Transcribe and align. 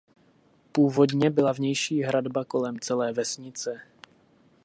Původně 0.71 1.29
byla 1.29 1.51
vnější 1.51 2.01
hradba 2.01 2.45
kolem 2.45 2.79
celé 2.79 3.13
vesnice. 3.13 3.81